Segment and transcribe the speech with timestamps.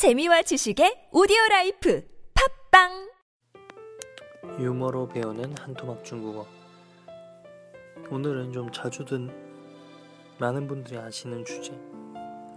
[0.00, 2.02] 재미와 지식의 오디오 라이프
[2.72, 3.10] 팝빵
[4.58, 6.46] 유머로 배우는 한토막 중국어
[8.10, 9.30] 오늘은 좀 자주 든
[10.38, 11.76] 많은 분들이 아시는 주제로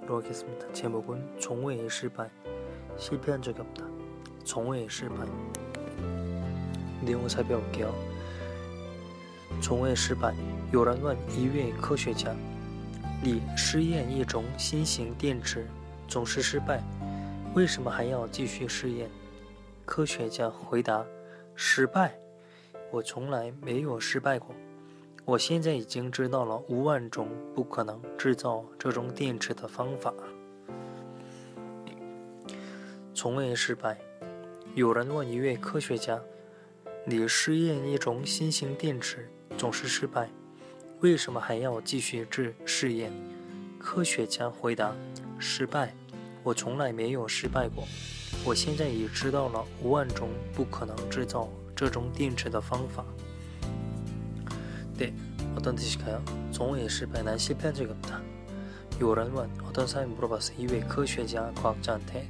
[0.07, 0.71] 하겠습니다.
[0.71, 2.29] 제목은 종회의 실패
[2.97, 3.85] 실패한 적이 없다.
[4.45, 5.15] 종회의 실패
[7.01, 7.93] 내용을 살펴볼게요.
[9.61, 10.33] 종회失败
[10.71, 12.33] 有人问一位科学家
[13.21, 15.67] 你试验一种新型电池
[16.07, 16.81] 总是失败
[17.55, 19.07] 为什么还要继续试验
[19.85, 21.05] 科学家回答
[21.53, 22.17] 失败？
[22.91, 24.55] 我从来没有失败过。
[25.23, 30.11] 我现在已经知道了五万种不可能制造这种电池的方法。
[33.13, 33.99] 从未失败。
[34.73, 36.19] 有人问一位科学家
[37.05, 40.27] ：“你试验一种新型电池总是失败，
[41.01, 43.13] 为什么还要继续制试验？”
[43.77, 44.95] 科学家回答
[45.37, 45.93] ：“失败。
[46.42, 47.88] 我从来没有失败过。”
[48.44, 53.04] 我现在已知道了五万种不可能制造这种电池的方法。
[54.96, 55.12] 对，
[55.56, 56.20] 어떤뜻일까 요？
[56.52, 58.20] 从未失败，난실패한적이없다
[59.00, 62.28] 有人问，어떤사람이물어봤어요一位科学家，과학자한테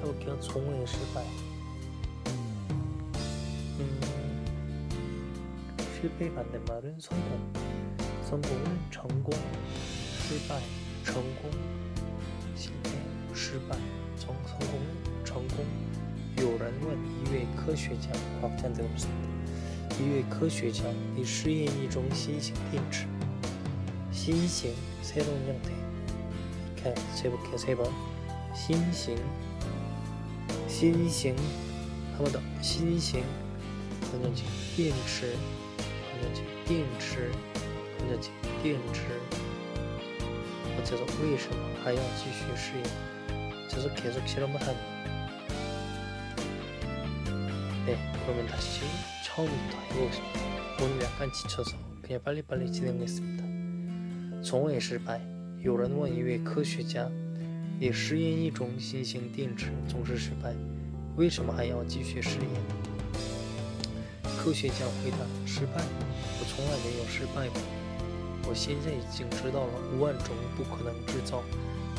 [0.00, 0.40] 해볼게요.
[0.40, 1.53] 종의 실패.
[6.03, 7.53] 실패의 반대말은 성공.
[8.23, 9.33] 성공은成功,
[10.27, 10.55] 실패,
[11.03, 11.51] 성공,
[12.55, 12.89] 실패,
[13.33, 13.67] 실패,
[14.17, 15.65] 정, 성공은 성공.
[16.37, 18.09] 有人问一位科学家,
[18.39, 19.29] 과학자한테 물었습니다.
[19.99, 20.83] 一位科学家,
[21.15, 23.07] 你试验一种新型电池.
[24.11, 25.71] 新型, 새로운 형태.
[26.75, 27.57] 이렇게 재볼게요.
[27.57, 27.91] 세 번.
[28.53, 29.17] 신型,
[30.67, 31.35] 신型,
[32.15, 32.39] 한 번 더.
[32.61, 33.23] 신型,
[34.11, 34.43] 건전지,
[34.77, 35.35] 电池.
[36.23, 37.31] 건전지, 电池,
[37.97, 38.31] 건전지,
[38.61, 39.03] 电池.
[40.79, 42.83] 어째서 为什么还要继续试验?
[43.67, 44.77] 어째서 계속 실험을 하니?
[47.85, 48.81] 네, 그러면 다시
[49.25, 50.39] 처음부터 해보겠습니다.
[50.81, 54.41] 오늘 약간 지쳐서 그냥 빨리빨리 진행했습니다.
[54.41, 55.19] 종의 실패.
[55.61, 57.09] 有人问一位科学家：“
[57.79, 60.55] 你试验一种新型电池总是失败，
[61.17, 62.49] 为什么还要继续试验？”
[64.37, 65.83] 科学家回答：“失败，
[66.39, 67.61] 我从来没有失败过。
[68.47, 71.43] 我现在已经知道了五万种不可能制造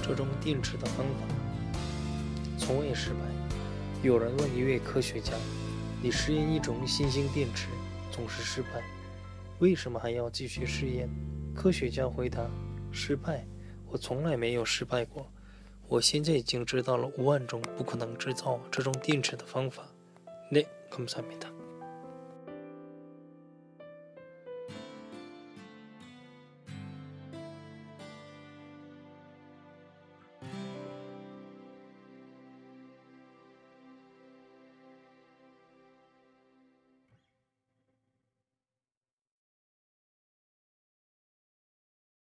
[0.03, 1.27] 这种电池的方法。
[2.59, 3.19] 从未失败。
[4.03, 7.67] 有人问一位科学家：“你试验一种新型电池
[8.11, 8.83] 总是失败，
[9.59, 11.07] 为什么还要继续试验？”
[11.55, 13.47] 科学家回答：“失败，
[13.87, 15.31] 我从来没有失败过。
[15.87, 19.83] 我现在已经知道了五万种不可能制造这种电池的方法。”
[20.51, 21.54] 네감사합니다